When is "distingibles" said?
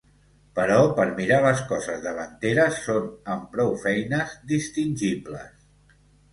4.55-5.57